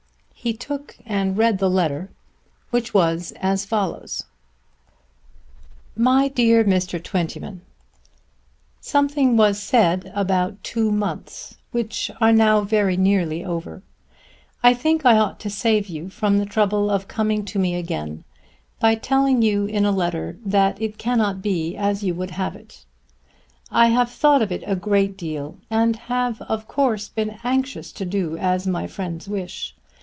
He 0.43 0.53
took 0.53 0.97
and 1.05 1.37
read 1.37 1.59
the 1.59 1.69
letter, 1.69 2.09
which 2.71 2.95
was 2.95 3.31
as 3.41 3.63
follows: 3.63 4.23
MY 5.95 6.29
DEAR 6.29 6.63
MR. 6.65 6.99
TWENTYMAN, 7.03 7.61
Something 8.79 9.37
was 9.37 9.61
said 9.61 10.11
about 10.15 10.63
two 10.63 10.89
months 10.91 11.57
which 11.71 12.09
are 12.19 12.31
now 12.31 12.61
very 12.61 12.97
nearly 12.97 13.45
over. 13.45 13.83
I 14.63 14.73
think 14.73 15.05
I 15.05 15.15
ought 15.19 15.39
to 15.41 15.51
save 15.51 15.85
you 15.87 16.09
from 16.09 16.39
the 16.39 16.47
trouble 16.47 16.89
of 16.89 17.07
coming 17.07 17.45
to 17.45 17.59
me 17.59 17.75
again 17.75 18.23
by 18.79 18.95
telling 18.95 19.43
you 19.43 19.65
in 19.67 19.85
a 19.85 19.91
letter 19.91 20.39
that 20.43 20.81
it 20.81 20.97
cannot 20.97 21.43
be 21.43 21.77
as 21.77 22.01
you 22.01 22.15
would 22.15 22.31
have 22.31 22.55
it. 22.55 22.83
I 23.69 23.89
have 23.89 24.09
thought 24.09 24.41
of 24.41 24.51
it 24.51 24.63
a 24.65 24.75
great 24.75 25.15
deal 25.17 25.57
and 25.69 25.95
have 25.97 26.41
of 26.41 26.67
course 26.67 27.09
been 27.09 27.37
anxious 27.43 27.91
to 27.91 28.05
do 28.05 28.37
as 28.37 28.65
my 28.65 28.87
friends 28.87 29.27
wish. 29.27 29.75